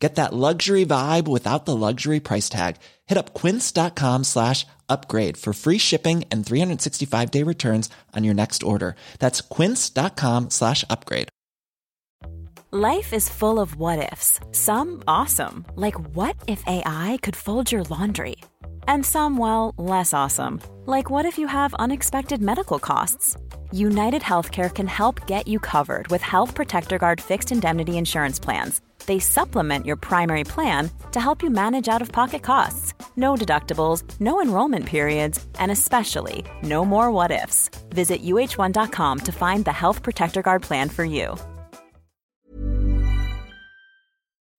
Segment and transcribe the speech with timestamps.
[0.00, 2.76] Get that luxury vibe without the luxury price tag.
[3.06, 8.62] Hit up quince.com slash upgrade for free shipping and 365 day returns on your next
[8.62, 8.96] order.
[9.18, 11.28] That's quince.com slash upgrade.
[12.72, 14.38] Life is full of what ifs.
[14.52, 18.36] Some awesome, like what if AI could fold your laundry?
[18.86, 23.36] And some, well, less awesome, like what if you have unexpected medical costs?
[23.72, 28.80] United Healthcare can help get you covered with Health Protector Guard fixed indemnity insurance plans
[29.10, 32.94] they supplement your primary plan to help you manage out of pocket costs.
[33.16, 37.70] No deductibles, no enrollment periods, and especially no more what ifs.
[37.88, 41.36] Visit uh1.com to find the Health Protector Guard plan for you.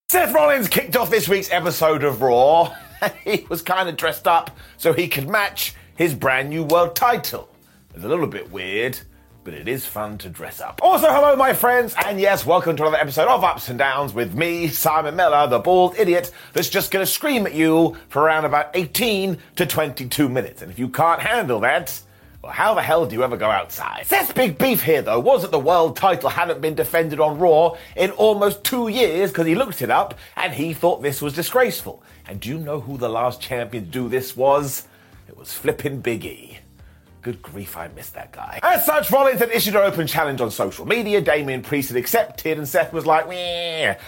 [0.09, 2.75] Seth Rollins kicked off this week's episode of Raw.
[3.23, 7.47] he was kind of dressed up so he could match his brand new world title.
[7.95, 8.99] It's a little bit weird
[9.43, 10.79] but it is fun to dress up.
[10.83, 14.35] Also, hello, my friends, and yes, welcome to another episode of Ups and Downs with
[14.35, 18.69] me, Simon Miller, the bald idiot that's just gonna scream at you for around about
[18.75, 20.61] 18 to 22 minutes.
[20.61, 21.99] And if you can't handle that,
[22.43, 24.05] well, how the hell do you ever go outside?
[24.05, 27.75] Seth's big beef here, though, was that the world title hadn't been defended on Raw
[27.95, 32.03] in almost two years because he looked it up and he thought this was disgraceful.
[32.27, 34.87] And do you know who the last champion to do this was?
[35.27, 36.59] It was flipping Big E.
[37.21, 38.59] Good grief, I missed that guy.
[38.63, 41.21] As such, Rollins had issued an open challenge on social media.
[41.21, 43.27] Damian Priest had accepted, and Seth was like,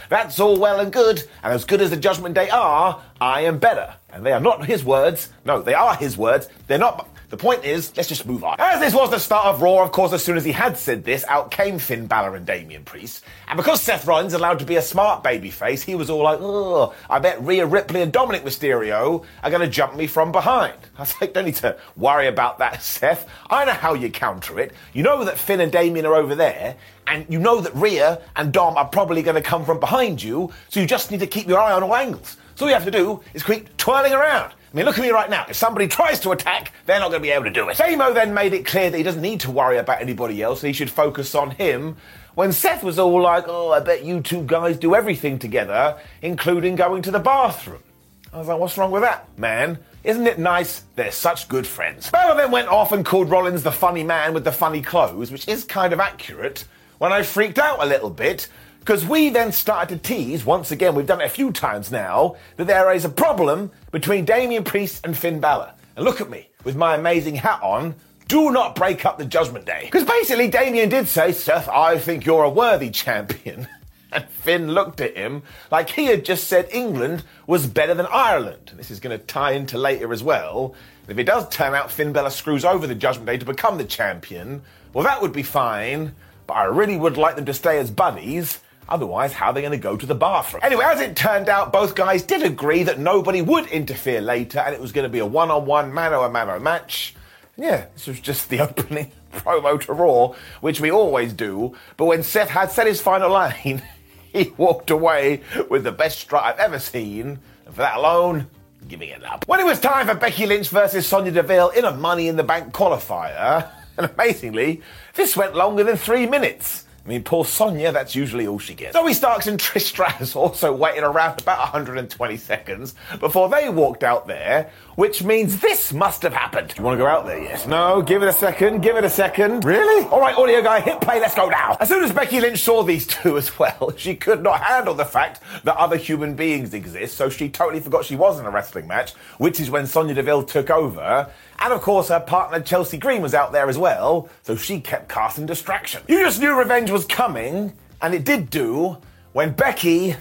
[0.09, 3.59] that's all well and good, and as good as the Judgment Day are, I am
[3.59, 3.93] better.
[4.11, 5.29] And they are not his words.
[5.45, 6.49] No, they are his words.
[6.65, 7.07] They're not.
[7.33, 8.57] The point is, let's just move on.
[8.59, 11.03] As this was the start of Raw, of course, as soon as he had said
[11.03, 13.23] this, out came Finn Balor and Damian Priest.
[13.47, 16.93] And because Seth Rollins allowed to be a smart babyface, he was all like, oh,
[17.09, 20.77] I bet Rhea Ripley and Dominik Mysterio are going to jump me from behind.
[20.99, 23.27] I was like, don't need to worry about that, Seth.
[23.49, 24.71] I know how you counter it.
[24.93, 26.75] You know that Finn and Damian are over there,
[27.07, 30.53] and you know that Rhea and Dom are probably going to come from behind you,
[30.69, 32.37] so you just need to keep your eye on all angles.
[32.55, 34.51] So all you have to do is keep twirling around.
[34.51, 35.45] I mean, look at me right now.
[35.47, 37.77] If somebody tries to attack, they're not going to be able to do it.
[37.77, 40.73] Damo then made it clear that he doesn't need to worry about anybody else, he
[40.73, 41.95] should focus on him.
[42.35, 46.75] When Seth was all like, oh, I bet you two guys do everything together, including
[46.75, 47.83] going to the bathroom.
[48.31, 49.77] I was like, what's wrong with that, man?
[50.03, 50.83] Isn't it nice?
[50.95, 52.09] They're such good friends.
[52.09, 55.47] Balor then went off and called Rollins the funny man with the funny clothes, which
[55.47, 56.65] is kind of accurate,
[56.97, 58.47] when I freaked out a little bit
[58.83, 62.35] because we then started to tease, once again, we've done it a few times now,
[62.57, 65.71] that there is a problem between Damian Priest and Finn Balor.
[65.95, 67.95] And look at me, with my amazing hat on,
[68.27, 69.83] do not break up the Judgment Day.
[69.85, 73.69] Because basically, Damian did say, Seth, I think you're a worthy champion.
[74.11, 75.41] And Finn looked at him
[75.71, 78.71] like he had just said England was better than Ireland.
[78.75, 80.75] This is going to tie into later as well.
[81.07, 83.85] If it does turn out Finn Balor screws over the Judgment Day to become the
[83.85, 84.61] champion,
[84.93, 86.13] well, that would be fine.
[86.45, 89.71] But I really would like them to stay as buddies Otherwise, how are they going
[89.71, 90.61] to go to the bathroom?
[90.63, 94.73] Anyway, as it turned out, both guys did agree that nobody would interfere later and
[94.73, 97.15] it was going to be a one on one, mano a mano match.
[97.55, 101.75] Yeah, this was just the opening promo to Raw, which we always do.
[101.97, 103.81] But when Seth had said his final line,
[104.33, 107.39] he walked away with the best strut I've ever seen.
[107.65, 108.47] And for that alone,
[108.87, 109.47] giving it up.
[109.47, 112.43] When it was time for Becky Lynch versus Sonya Deville in a Money in the
[112.43, 114.81] Bank qualifier, and amazingly,
[115.15, 116.85] this went longer than three minutes.
[117.05, 118.95] I mean, poor Sonya, that's usually all she gets.
[118.95, 124.25] Zoey Starks and Trish Stratus also waited around about 120 seconds before they walked out
[124.25, 126.73] there, which means this must have happened.
[126.77, 127.67] You want to go out there yet?
[127.67, 129.65] No, give it a second, give it a second.
[129.65, 130.07] Really?
[130.07, 131.75] All right, audio guy, hit play, let's go now.
[131.81, 135.03] As soon as Becky Lynch saw these two as well, she could not handle the
[135.03, 138.87] fact that other human beings exist, so she totally forgot she was in a wrestling
[138.87, 141.29] match, which is when Sonya Deville took over.
[141.59, 145.09] And of course, her partner Chelsea Green was out there as well, so she kept
[145.09, 146.03] casting distraction.
[146.07, 148.97] You just knew revenge was coming, and it did do
[149.31, 150.15] when Becky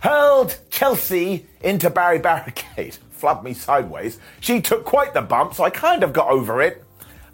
[0.00, 2.98] hurled Chelsea into Barry Barricade.
[3.18, 4.18] Flubbed me sideways.
[4.40, 6.84] She took quite the bump, so I kind of got over it.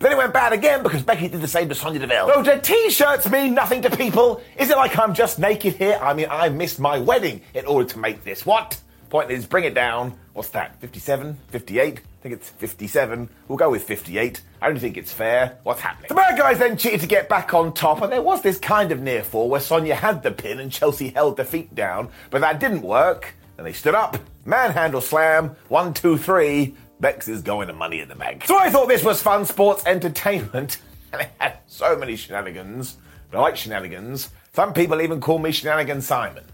[0.01, 2.31] Then it went bad again because Becky did the same to Sonya Deville.
[2.33, 4.43] So do t-shirts mean nothing to people?
[4.57, 5.99] Is it like I'm just naked here?
[6.01, 8.47] I mean, I missed my wedding in order to make this.
[8.47, 8.79] What?
[9.11, 10.17] Point is, bring it down.
[10.39, 10.81] What's that?
[10.81, 11.37] 57?
[11.49, 11.99] 58?
[11.99, 13.29] I think it's 57.
[13.49, 14.41] We'll go with 58.
[14.63, 15.59] I don't think it's fair.
[15.65, 16.07] What's happening?
[16.11, 18.93] The bad guys then cheated to get back on top, and there was this kind
[18.93, 22.41] of near fall where Sonya had the pin and Chelsea held their feet down, but
[22.43, 23.35] that didn't work.
[23.57, 24.17] And they stood up.
[24.45, 25.57] Manhandle slam.
[25.67, 26.77] One, two, three.
[27.01, 28.45] Bex is going to money in the bank.
[28.47, 30.79] So I thought this was fun sports entertainment.
[31.11, 32.99] And it had so many shenanigans.
[33.31, 34.29] But I like shenanigans.
[34.53, 36.45] Some people even call me Shenanigan Simon.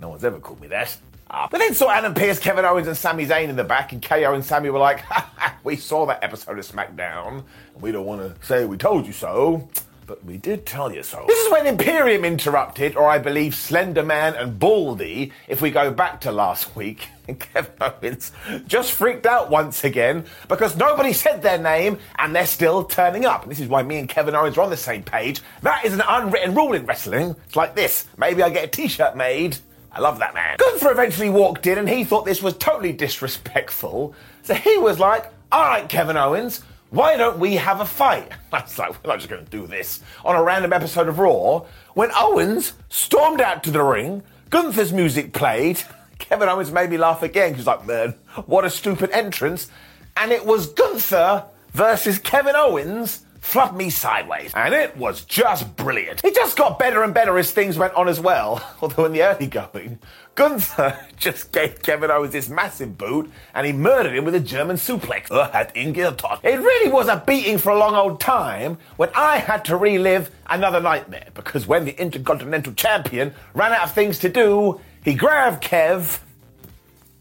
[0.00, 0.96] No one's ever called me that.
[1.30, 4.00] Ah, But then saw Adam Pearce, Kevin Owens, and Sami Zayn in the back, and
[4.02, 7.42] KO and Sami were like, ha, ha, we saw that episode of SmackDown,
[7.74, 9.68] and we don't want to say we told you so,
[10.06, 11.24] but we did tell you so.
[11.26, 15.90] This is when Imperium interrupted, or I believe Slender Man and Baldy, if we go
[15.90, 18.30] back to last week, and Kevin Owens
[18.68, 23.48] just freaked out once again because nobody said their name and they're still turning up.
[23.48, 25.40] This is why me and Kevin Owens are on the same page.
[25.62, 27.34] That is an unwritten rule in wrestling.
[27.46, 28.06] It's like this.
[28.16, 29.56] Maybe I get a t-shirt made.
[29.96, 30.58] I love that man.
[30.58, 34.14] Gunther eventually walked in and he thought this was totally disrespectful.
[34.42, 36.60] So he was like, all right, Kevin Owens,
[36.90, 38.30] why don't we have a fight?
[38.52, 41.18] I was like, we're not just going to do this on a random episode of
[41.18, 41.64] Raw.
[41.94, 45.80] When Owens stormed out to the ring, Gunther's music played.
[46.18, 47.54] Kevin Owens made me laugh again.
[47.54, 49.70] He was like, man, what a stupid entrance.
[50.14, 54.52] And it was Gunther versus Kevin Owens flubbed me sideways.
[54.54, 56.24] And it was just brilliant.
[56.24, 58.62] It just got better and better as things went on as well.
[58.80, 59.98] Although in the early going,
[60.34, 64.76] Gunther just gave Kevin Owens this massive boot and he murdered him with a German
[64.76, 65.26] suplex.
[65.36, 66.42] Uh, at Ingilton.
[66.44, 70.30] It really was a beating for a long old time when I had to relive
[70.48, 75.62] another nightmare because when the Intercontinental Champion ran out of things to do, he grabbed
[75.62, 76.20] Kev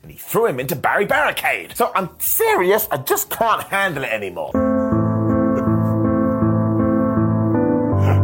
[0.02, 1.76] and he threw him into Barry Barricade.
[1.76, 4.65] So I'm serious, I just can't handle it anymore.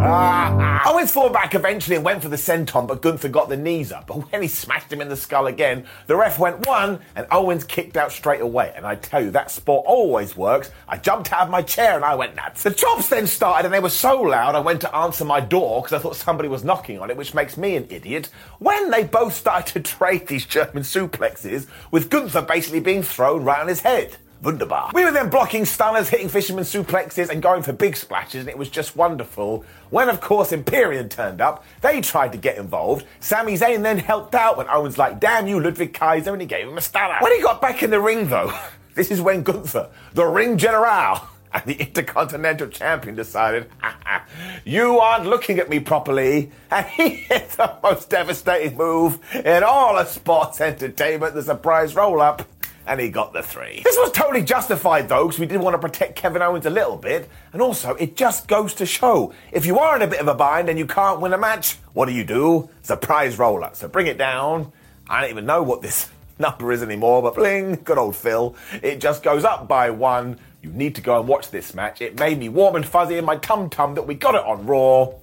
[0.13, 3.91] Ah, Owens fought back eventually and went for the senton, but Gunther got the knees
[3.91, 4.07] up.
[4.07, 7.63] But when he smashed him in the skull again, the ref went one, and Owens
[7.63, 8.73] kicked out straight away.
[8.75, 10.71] And I tell you, that sport always works.
[10.87, 12.63] I jumped out of my chair and I went nuts.
[12.63, 15.83] The chops then started, and they were so loud, I went to answer my door
[15.83, 18.29] because I thought somebody was knocking on it, which makes me an idiot.
[18.57, 23.59] When they both started to trade these German suplexes, with Gunther basically being thrown right
[23.59, 24.17] on his head.
[24.41, 24.91] Wunderbar.
[24.93, 28.57] We were then blocking stunners, hitting fisherman suplexes, and going for big splashes, and it
[28.57, 29.63] was just wonderful.
[29.91, 33.05] When, of course, Imperium turned up, they tried to get involved.
[33.19, 36.67] Sami Zayn then helped out when Owen's like, damn you, Ludwig Kaiser, and he gave
[36.67, 37.17] him a stunner.
[37.19, 38.51] When he got back in the ring, though,
[38.95, 41.21] this is when Gunther, the ring general,
[41.53, 44.25] and the Intercontinental Champion decided, "Ha, ha,
[44.63, 46.51] you aren't looking at me properly.
[46.69, 52.21] And he hit the most devastating move in all of sports entertainment, the surprise roll
[52.21, 52.47] up.
[52.87, 53.81] And he got the three.
[53.83, 56.97] This was totally justified though, because we did want to protect Kevin Owens a little
[56.97, 57.29] bit.
[57.53, 60.33] And also, it just goes to show if you are in a bit of a
[60.33, 62.69] bind and you can't win a match, what do you do?
[62.81, 63.75] Surprise roll up.
[63.75, 64.71] So bring it down.
[65.07, 68.55] I don't even know what this number is anymore, but bling, good old Phil.
[68.81, 70.39] It just goes up by one.
[70.61, 72.01] You need to go and watch this match.
[72.01, 74.65] It made me warm and fuzzy in my tum tum that we got it on
[74.65, 75.13] Raw.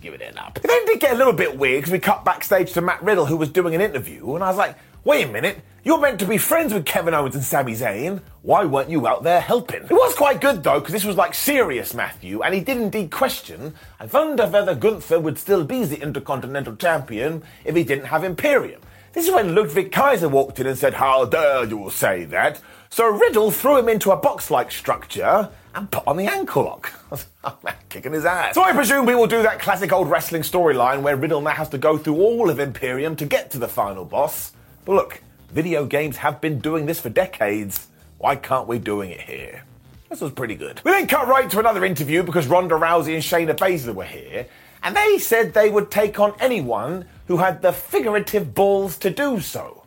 [0.00, 0.56] Give it an up.
[0.56, 3.26] It then did get a little bit weird because we cut backstage to Matt Riddle,
[3.26, 6.26] who was doing an interview, and I was like, wait a minute, you're meant to
[6.26, 8.20] be friends with Kevin Owens and Sami Zayn.
[8.42, 9.84] Why weren't you out there helping?
[9.84, 13.10] It was quite good though, because this was like serious Matthew, and he did indeed
[13.10, 18.24] question, I wonder whether Gunther would still be the Intercontinental Champion if he didn't have
[18.24, 18.80] Imperium.
[19.12, 22.60] This is when Ludwig Kaiser walked in and said, How dare you say that?
[22.90, 26.92] So Riddle threw him into a box like structure and put on the ankle lock.
[27.44, 27.58] oh,
[27.88, 28.54] kicking his ass.
[28.54, 31.68] So I presume we will do that classic old wrestling storyline where Riddle now has
[31.70, 34.52] to go through all of Imperium to get to the final boss.
[34.88, 37.88] But look, video games have been doing this for decades.
[38.16, 39.64] Why can't we doing it here?
[40.08, 40.80] This was pretty good.
[40.82, 44.46] We then cut right to another interview because Ronda Rousey and Shayna Baszler were here,
[44.82, 49.40] and they said they would take on anyone who had the figurative balls to do
[49.40, 49.84] so.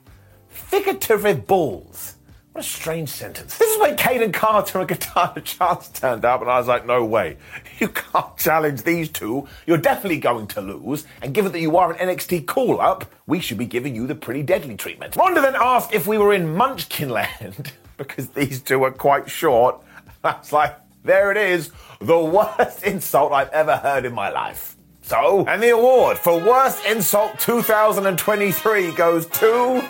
[0.49, 2.17] Figurative balls.
[2.53, 3.57] What a strange sentence.
[3.57, 7.05] This is when Kayden Carter and Katana Chance turned up, and I was like, no
[7.05, 7.37] way.
[7.79, 9.47] You can't challenge these two.
[9.65, 11.07] You're definitely going to lose.
[11.23, 14.13] And given that you are an NXT call up, we should be giving you the
[14.13, 15.15] pretty deadly treatment.
[15.15, 19.81] Ronda then asked if we were in Munchkinland, because these two are quite short.
[20.23, 21.71] I was like, there it is.
[22.01, 24.75] The worst insult I've ever heard in my life.
[25.01, 29.83] So, and the award for Worst Insult 2023 goes to.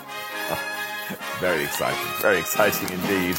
[1.42, 1.98] Very exciting.
[2.20, 3.36] Very exciting indeed.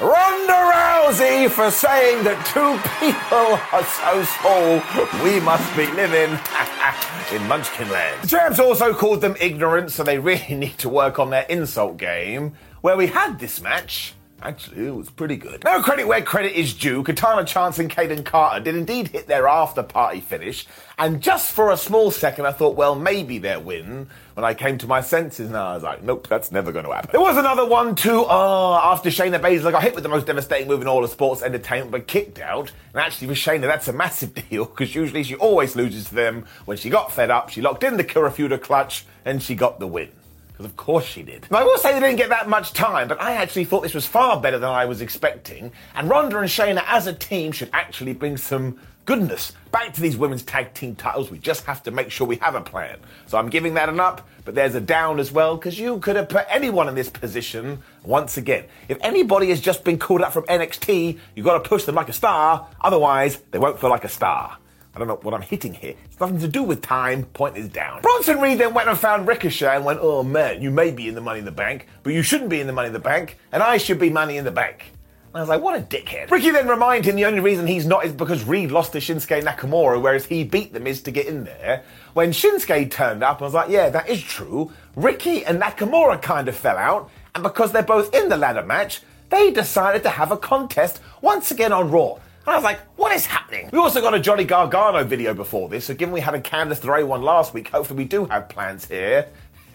[0.00, 6.30] Ronda Rousey for saying that two people are so small we must be living
[7.34, 8.20] in Munchkinland.
[8.22, 11.96] The champs also called them ignorant, so they really need to work on their insult
[11.96, 12.52] game.
[12.82, 14.14] Where we had this match,
[14.46, 15.64] actually, it was pretty good.
[15.64, 17.02] No credit where credit is due.
[17.02, 20.66] Katana Chance and Kayden Carter did indeed hit their after party finish,
[20.98, 24.08] and just for a small second, I thought, well, maybe they'll win.
[24.34, 26.92] When I came to my senses, and I was like, nope, that's never going to
[26.92, 27.10] happen.
[27.10, 28.24] There was another one too.
[28.24, 31.42] Uh, after Shayna Baszler got hit with the most devastating move in all of sports
[31.42, 32.70] entertainment, but kicked out.
[32.92, 36.46] And actually, with Shayna, that's a massive deal because usually she always loses to them.
[36.66, 39.86] When she got fed up, she locked in the Kirifuda clutch, and she got the
[39.86, 40.10] win.
[40.56, 41.46] Because of course she did.
[41.50, 43.92] Now, I will say they didn't get that much time, but I actually thought this
[43.92, 45.70] was far better than I was expecting.
[45.94, 50.16] And Ronda and Shayna as a team should actually bring some goodness back to these
[50.16, 51.30] women's tag team titles.
[51.30, 52.96] We just have to make sure we have a plan.
[53.26, 56.16] So I'm giving that an up, but there's a down as well, because you could
[56.16, 58.64] have put anyone in this position once again.
[58.88, 62.08] If anybody has just been called up from NXT, you've got to push them like
[62.08, 64.56] a star, otherwise, they won't feel like a star.
[64.96, 65.94] I don't know what I'm hitting here.
[66.06, 67.24] It's nothing to do with time.
[67.24, 68.00] Point is down.
[68.00, 71.14] Bronson Reed then went and found Ricochet and went, Oh man, you may be in
[71.14, 73.38] the Money in the Bank, but you shouldn't be in the Money in the Bank,
[73.52, 74.92] and I should be Money in the Bank.
[75.26, 76.30] And I was like, what a dickhead.
[76.30, 79.42] Ricky then reminded him the only reason he's not is because Reed lost to Shinsuke
[79.42, 81.84] Nakamura, whereas he beat the Miz to get in there.
[82.14, 84.72] When Shinsuke turned up, I was like, yeah, that is true.
[84.94, 89.02] Ricky and Nakamura kind of fell out, and because they're both in the ladder match,
[89.28, 92.16] they decided to have a contest once again on Raw.
[92.46, 93.68] And I was like, what is happening?
[93.72, 96.80] We also got a Johnny Gargano video before this, so given we had a Candice
[96.80, 99.26] LeRae one last week, hopefully we do have plans here.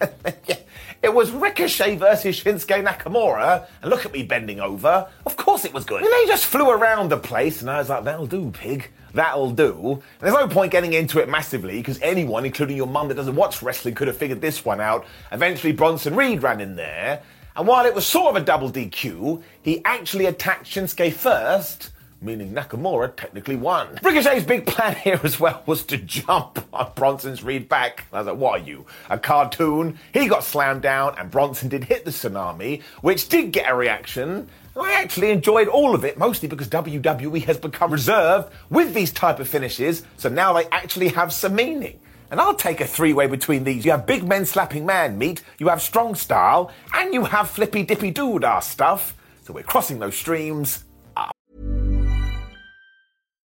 [1.02, 5.06] it was Ricochet versus Shinsuke Nakamura, and look at me bending over.
[5.26, 6.02] Of course it was good.
[6.02, 8.90] They just flew around the place, and I was like, that'll do, pig.
[9.12, 9.90] That'll do.
[9.92, 13.36] And there's no point getting into it massively, because anyone, including your mum that doesn't
[13.36, 15.04] watch wrestling, could have figured this one out.
[15.30, 17.22] Eventually, Bronson Reed ran in there,
[17.54, 21.90] and while it was sort of a double DQ, he actually attacked Shinsuke first
[22.22, 23.98] meaning Nakamura technically won.
[24.02, 28.06] Ricochet's big plan here as well was to jump on Bronson's Reed back.
[28.12, 29.98] I was like, what are you, a cartoon?
[30.14, 34.48] He got slammed down and Bronson did hit the tsunami, which did get a reaction.
[34.74, 39.38] I actually enjoyed all of it, mostly because WWE has become reserved with these type
[39.38, 42.00] of finishes, so now they actually have some meaning.
[42.30, 43.84] And I'll take a three way between these.
[43.84, 47.82] You have big men slapping man meat, you have strong style, and you have flippy
[47.82, 49.14] dippy doodah stuff.
[49.42, 50.84] So we're crossing those streams.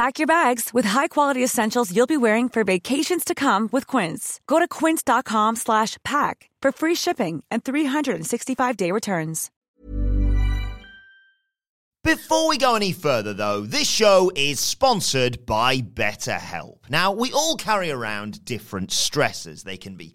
[0.00, 4.40] Pack your bags with high-quality essentials you'll be wearing for vacations to come with Quince.
[4.46, 9.50] Go to quince.com slash pack for free shipping and 365-day returns.
[12.02, 16.88] Before we go any further, though, this show is sponsored by BetterHelp.
[16.88, 19.64] Now, we all carry around different stressors.
[19.64, 20.14] They can be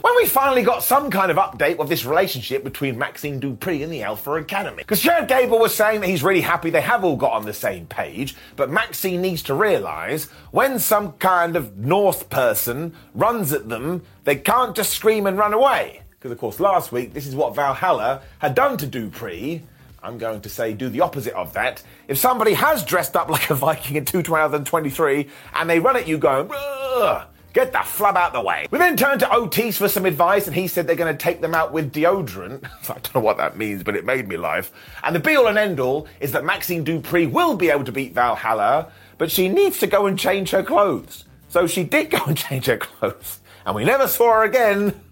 [0.00, 3.92] When we finally got some kind of update of this relationship between Maxine Dupree and
[3.92, 4.78] the Alpha Academy.
[4.78, 7.52] Because Chad Gable was saying that he's really happy they have all got on the
[7.52, 13.68] same page, but Maxine needs to realise when some kind of North person runs at
[13.68, 16.02] them, they can't just scream and run away.
[16.10, 19.62] Because, of course, last week, this is what Valhalla had done to Dupree.
[20.02, 21.82] I'm going to say do the opposite of that.
[22.08, 26.18] If somebody has dressed up like a Viking in 2023 and they run at you
[26.18, 28.66] going, Ugh, Get the flub out the way.
[28.70, 31.42] We then turned to Otis for some advice, and he said they're going to take
[31.42, 32.64] them out with deodorant.
[32.88, 34.72] I don't know what that means, but it made me laugh.
[35.02, 37.92] And the be all and end all is that Maxine Dupree will be able to
[37.92, 41.24] beat Valhalla, but she needs to go and change her clothes.
[41.48, 44.98] So she did go and change her clothes, and we never saw her again.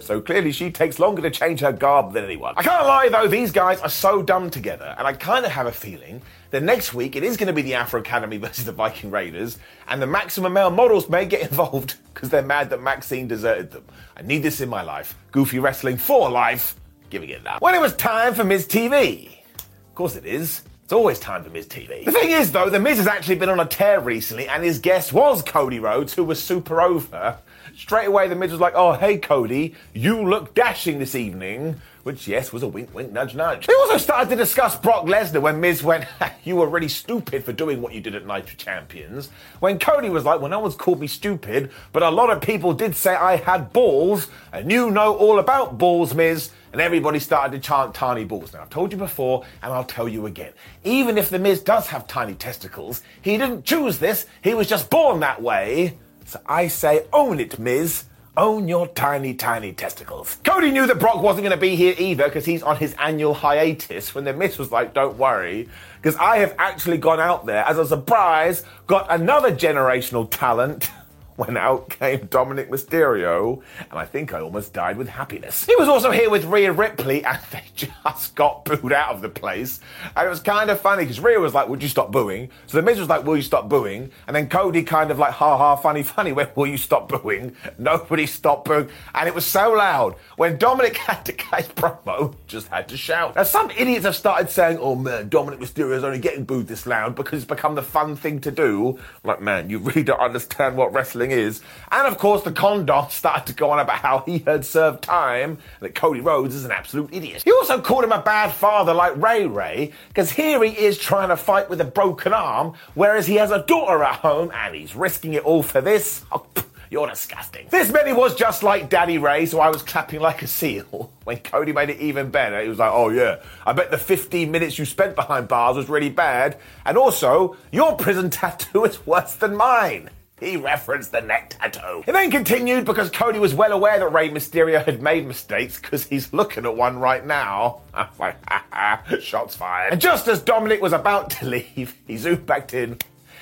[0.00, 2.54] So clearly she takes longer to change her garb than anyone.
[2.56, 5.66] I can't lie though, these guys are so dumb together, and I kind of have
[5.66, 6.22] a feeling
[6.54, 9.58] that next week it is going to be the Afro Academy versus the Viking Raiders,
[9.88, 13.84] and the Maximum Male models may get involved because they're mad that Maxine deserted them.
[14.16, 15.16] I need this in my life.
[15.32, 16.76] Goofy Wrestling for life.
[17.10, 17.60] Giving it that.
[17.60, 19.28] When it was time for Miz TV.
[19.56, 20.62] Of course it is.
[20.84, 22.04] It's always time for Miz TV.
[22.04, 24.78] The thing is, though, The Miz has actually been on a tear recently, and his
[24.78, 27.38] guest was Cody Rhodes, who was super over.
[27.76, 31.80] Straight away, The Miz was like, oh, hey, Cody, you look dashing this evening.
[32.04, 33.66] Which, yes, was a wink, wink, nudge, nudge.
[33.66, 36.04] They also started to discuss Brock Lesnar when Miz went,
[36.44, 39.30] you were really stupid for doing what you did at of Champions.
[39.60, 42.74] When Cody was like, well, no one's called me stupid, but a lot of people
[42.74, 47.52] did say I had balls, and you know all about balls, Miz and everybody started
[47.52, 48.52] to chant tiny balls.
[48.52, 50.52] Now, I've told you before, and I'll tell you again.
[50.82, 54.90] Even if The Miz does have tiny testicles, he didn't choose this, he was just
[54.90, 55.96] born that way.
[56.26, 58.06] So I say, own it, Miz.
[58.36, 60.38] Own your tiny, tiny testicles.
[60.42, 63.32] Cody knew that Brock wasn't going to be here either because he's on his annual
[63.32, 65.68] hiatus when the Miz was like, don't worry,
[66.02, 70.90] because I have actually gone out there as a surprise, got another generational talent.
[71.36, 73.60] when out came Dominik Mysterio,
[73.90, 75.64] and I think I almost died with happiness.
[75.64, 79.28] He was also here with Rhea Ripley, and they just got booed out of the
[79.28, 79.80] place.
[80.16, 82.50] And it was kind of funny because Rhea was like, Would you stop booing?
[82.66, 84.10] So the Miz was like, Will you stop booing?
[84.26, 87.56] And then Cody kind of like, Ha ha, funny, funny, went, Will you stop booing?
[87.78, 88.88] Nobody stopped booing.
[89.14, 90.16] And it was so loud.
[90.36, 93.34] When Dominik had to catch promo, just had to shout.
[93.34, 96.86] Now, some idiots have started saying, Oh man, Dominik Mysterio is only getting booed this
[96.86, 98.98] loud because it's become the fun thing to do.
[99.24, 101.60] like, man, you really don't understand what wrestling wrestling is.
[101.90, 105.50] And of course, the condom started to go on about how he had served time
[105.50, 107.42] and that Cody Rhodes is an absolute idiot.
[107.44, 111.28] He also called him a bad father like Ray Ray, because here he is trying
[111.28, 114.94] to fight with a broken arm, whereas he has a daughter at home and he's
[114.94, 116.24] risking it all for this.
[116.32, 116.46] Oh,
[116.90, 117.66] you're disgusting.
[117.70, 121.10] This many was just like Daddy Rey, so I was clapping like a seal.
[121.24, 124.50] When Cody made it even better, he was like, oh yeah, I bet the 15
[124.50, 126.58] minutes you spent behind bars was really bad.
[126.84, 130.10] And also, your prison tattoo is worse than mine.
[130.40, 132.02] He referenced the neck tattoo.
[132.06, 136.04] It then continued because Cody was well aware that Rey Mysterio had made mistakes because
[136.06, 137.82] he's looking at one right now.
[139.20, 139.92] Shots fired.
[139.92, 142.98] And just as Dominik was about to leave, he zoomed back in.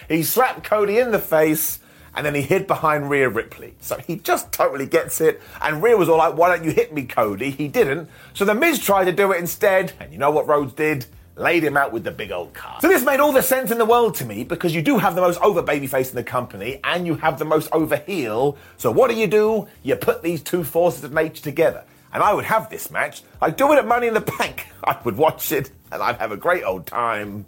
[0.08, 1.78] He slapped Cody in the face
[2.14, 3.74] and then he hid behind Rhea Ripley.
[3.80, 5.40] So he just totally gets it.
[5.62, 7.50] And Rhea was all like, why don't you hit me, Cody?
[7.50, 8.10] He didn't.
[8.34, 9.92] So The Miz tried to do it instead.
[9.98, 11.06] And you know what Rhodes did?
[11.36, 12.78] Laid him out with the big old car.
[12.80, 15.14] So this made all the sense in the world to me because you do have
[15.14, 18.56] the most over babyface in the company and you have the most over heel.
[18.76, 19.68] So what do you do?
[19.82, 21.84] You put these two forces of nature together.
[22.12, 23.22] And I would have this match.
[23.40, 24.66] I'd do it at Money in the Bank.
[24.84, 27.46] I would watch it and I'd have a great old time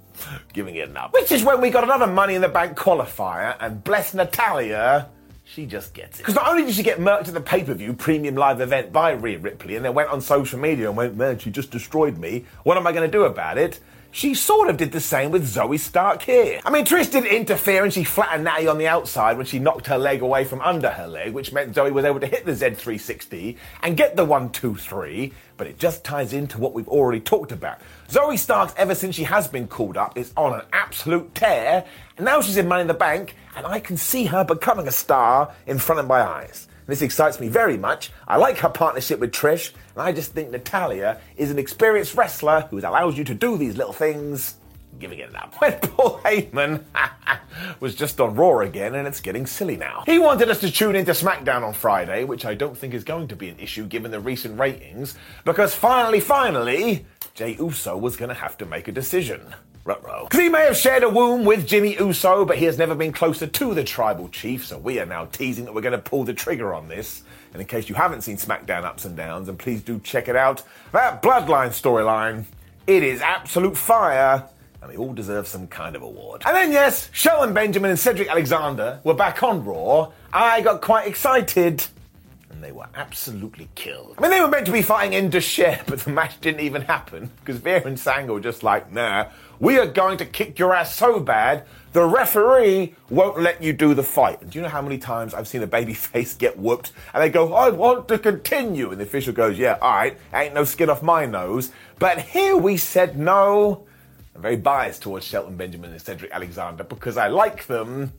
[0.52, 1.12] giving it up.
[1.12, 5.08] Which is when we got another Money in the Bank qualifier and bless Natalya
[5.44, 6.22] she just gets it.
[6.22, 8.92] Because not only did she get murked at the pay per view premium live event
[8.92, 12.18] by Rhea Ripley and then went on social media and went, man, she just destroyed
[12.18, 12.46] me.
[12.62, 13.78] What am I going to do about it?
[14.14, 16.60] She sort of did the same with Zoey Stark here.
[16.64, 19.88] I mean, Trish did interfere and she flattened Natty on the outside when she knocked
[19.88, 22.52] her leg away from under her leg, which meant Zoey was able to hit the
[22.52, 27.18] Z360 and get the 1 2 3, but it just ties into what we've already
[27.18, 27.80] talked about.
[28.08, 31.84] Zoey Starks, ever since she has been called up, is on an absolute tear,
[32.16, 34.92] and now she's in Money in the Bank, and I can see her becoming a
[34.92, 36.68] star in front of my eyes.
[36.86, 38.10] This excites me very much.
[38.28, 42.62] I like her partnership with Trish, and I just think Natalya is an experienced wrestler
[42.70, 44.56] who allows you to do these little things.
[44.98, 45.54] Giving it up.
[45.60, 46.84] When Paul Heyman
[47.80, 50.04] was just on Raw again, and it's getting silly now.
[50.06, 53.28] He wanted us to tune into SmackDown on Friday, which I don't think is going
[53.28, 58.28] to be an issue given the recent ratings, because finally, finally, Jey Uso was going
[58.28, 59.40] to have to make a decision.
[59.84, 63.12] Because he may have shared a womb with Jimmy Uso, but he has never been
[63.12, 66.24] closer to the tribal chief, so we are now teasing that we're going to pull
[66.24, 67.22] the trigger on this.
[67.52, 70.36] And in case you haven't seen SmackDown Ups and Downs, and please do check it
[70.36, 72.44] out, that Bloodline storyline,
[72.86, 74.48] it is absolute fire,
[74.80, 76.42] and they all deserve some kind of award.
[76.46, 80.12] And then, yes, Shelton Benjamin and Cedric Alexander were back on Raw.
[80.32, 81.86] I got quite excited
[82.64, 84.14] they were absolutely killed.
[84.18, 86.82] I mean, they were meant to be fighting Indus Sher, but the match didn't even
[86.82, 89.28] happen because Veer and Sangha were just like, nah,
[89.60, 93.94] we are going to kick your ass so bad, the referee won't let you do
[93.94, 94.40] the fight.
[94.40, 97.22] And do you know how many times I've seen a baby face get whooped and
[97.22, 98.90] they go, I want to continue?
[98.90, 101.70] And the official goes, yeah, all right, ain't no skin off my nose.
[101.98, 103.86] But here we said no.
[104.34, 108.12] I'm very biased towards Shelton Benjamin and Cedric Alexander because I like them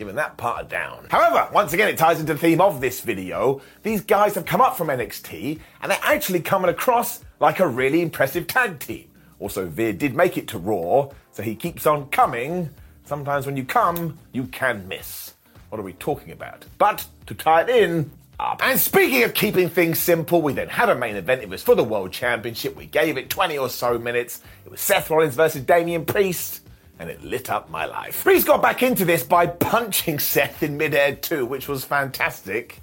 [0.00, 1.06] giving that part down.
[1.10, 3.60] However, once again, it ties into the theme of this video.
[3.82, 8.00] These guys have come up from NXT and they're actually coming across like a really
[8.00, 9.10] impressive tag team.
[9.40, 12.70] Also, Veer did make it to Raw, so he keeps on coming.
[13.04, 15.34] Sometimes when you come, you can miss.
[15.68, 16.64] What are we talking about?
[16.78, 18.64] But to tie it in, up.
[18.64, 21.42] And speaking of keeping things simple, we then had a main event.
[21.42, 22.74] It was for the World Championship.
[22.74, 24.40] We gave it 20 or so minutes.
[24.64, 26.62] It was Seth Rollins versus Damian Priest.
[27.00, 28.22] And it lit up my life.
[28.22, 32.80] Priest got back into this by punching Seth in midair too, which was fantastic.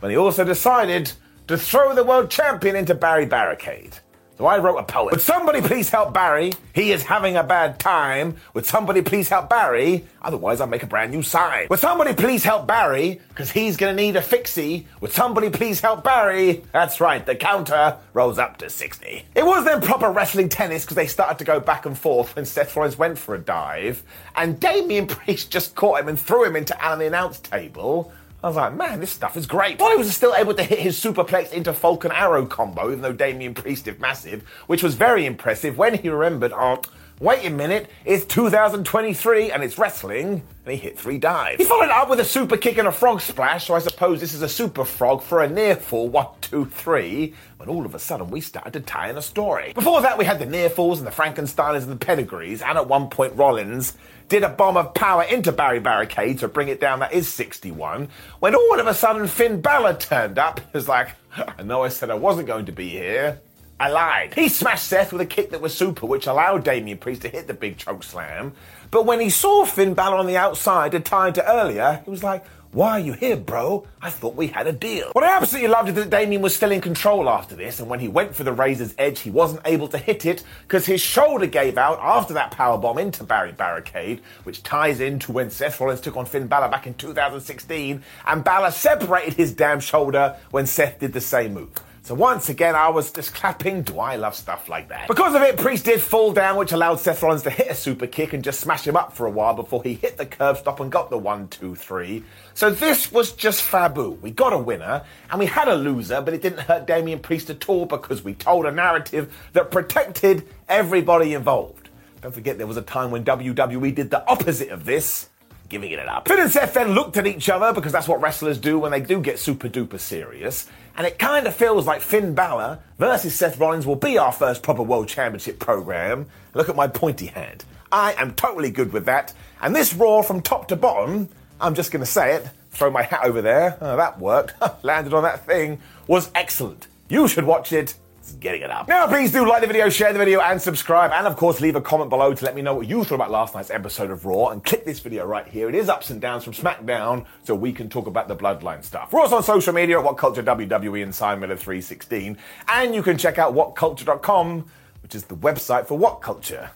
[0.00, 1.10] But he also decided
[1.48, 3.96] to throw the world champion into Barry Barricade.
[4.36, 5.10] So I wrote a poem.
[5.12, 6.52] Would somebody please help Barry?
[6.72, 8.36] He is having a bad time.
[8.54, 10.06] Would somebody please help Barry?
[10.22, 11.68] Otherwise, I'll make a brand new sign.
[11.70, 13.20] Would somebody please help Barry?
[13.28, 14.88] Because he's going to need a fixie.
[15.00, 16.64] Would somebody please help Barry?
[16.72, 19.24] That's right, the counter rose up to 60.
[19.36, 22.44] It was then proper wrestling tennis because they started to go back and forth when
[22.44, 24.02] Seth Rollins went for a dive.
[24.34, 28.12] And Damian Priest just caught him and threw him into Alan the announce table.
[28.44, 29.80] I was like, man, this stuff is great.
[29.80, 33.54] He was still able to hit his superplex into Falcon Arrow combo, even though Damian
[33.54, 36.82] Priest is massive, which was very impressive when he remembered, oh,
[37.20, 41.56] wait a minute, it's 2023 and it's wrestling, and he hit three dives.
[41.56, 44.34] He followed up with a super kick and a frog splash, so I suppose this
[44.34, 47.98] is a super frog for a near fall, one, two, three, when all of a
[47.98, 49.72] sudden we started to tie in a story.
[49.72, 52.88] Before that, we had the near falls and the Frankensteiners and the pedigrees, and at
[52.88, 53.96] one point, Rollins
[54.28, 57.00] did a bomb of power into Barry Barricade to bring it down.
[57.00, 58.08] That is 61.
[58.40, 61.88] When all of a sudden Finn Balor turned up, it was like, I know I
[61.88, 63.40] said I wasn't going to be here.
[63.78, 64.34] I lied.
[64.34, 67.48] He smashed Seth with a kick that was super, which allowed Damian Priest to hit
[67.48, 68.52] the big choke slam.
[68.90, 72.22] But when he saw Finn Balor on the outside, a time to earlier, he was
[72.22, 73.86] like, why are you here, bro?
[74.02, 75.10] I thought we had a deal.
[75.12, 78.00] What I absolutely loved is that Damian was still in control after this, and when
[78.00, 81.46] he went for the Razor's Edge, he wasn't able to hit it because his shoulder
[81.46, 86.00] gave out after that power bomb into Barry Barricade, which ties into when Seth Rollins
[86.00, 90.98] took on Finn Balor back in 2016, and Balor separated his damn shoulder when Seth
[90.98, 91.70] did the same move.
[92.04, 93.80] So once again, I was just clapping.
[93.80, 95.08] Do I love stuff like that?
[95.08, 98.06] Because of it, Priest did fall down, which allowed Seth Rollins to hit a super
[98.06, 100.80] kick and just smash him up for a while before he hit the Curb Stomp
[100.80, 102.22] and got the one, two, three.
[102.52, 104.20] So this was just fabu.
[104.20, 107.48] We got a winner and we had a loser, but it didn't hurt Damian Priest
[107.48, 111.88] at all because we told a narrative that protected everybody involved.
[112.20, 115.30] Don't forget there was a time when WWE did the opposite of this
[115.68, 116.28] giving it up.
[116.28, 119.00] Finn and Seth then looked at each other because that's what wrestlers do when they
[119.00, 120.68] do get super duper serious.
[120.96, 124.62] And it kind of feels like Finn Balor versus Seth Rollins will be our first
[124.62, 126.26] proper World Championship program.
[126.54, 127.64] Look at my pointy hand.
[127.90, 129.32] I am totally good with that.
[129.60, 131.28] And this Raw from top to bottom,
[131.60, 133.76] I'm just going to say it, throw my hat over there.
[133.80, 134.54] Oh, that worked.
[134.84, 135.80] Landed on that thing.
[136.06, 136.86] Was excellent.
[137.08, 137.94] You should watch it
[138.32, 138.88] getting it up.
[138.88, 141.12] Now, please do like the video, share the video, and subscribe.
[141.12, 143.30] And of course, leave a comment below to let me know what you thought about
[143.30, 144.48] last night's episode of Raw.
[144.48, 145.68] And click this video right here.
[145.68, 149.12] It is ups and downs from SmackDown, so we can talk about the Bloodline stuff.
[149.12, 152.36] We're also on social media at What Culture WWE and Simon Miller 316.
[152.68, 154.70] And you can check out WhatCulture.com,
[155.02, 156.70] which is the website for What Culture.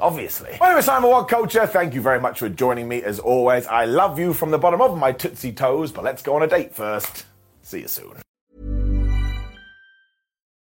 [0.00, 0.56] Obviously.
[0.60, 1.66] My name is Simon What Culture.
[1.66, 3.66] Thank you very much for joining me as always.
[3.66, 6.48] I love you from the bottom of my Tootsie Toes, but let's go on a
[6.48, 7.24] date first.
[7.62, 8.31] See you soon.